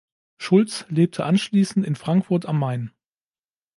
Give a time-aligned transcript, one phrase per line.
[0.39, 2.91] Schulz lebte anschließend in Frankfurt am Main.